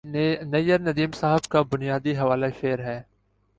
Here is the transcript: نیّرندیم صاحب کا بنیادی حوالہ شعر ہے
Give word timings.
نیّرندیم 0.43 1.11
صاحب 1.11 1.49
کا 1.49 1.61
بنیادی 1.71 2.15
حوالہ 2.17 2.45
شعر 2.61 2.79
ہے 2.79 3.01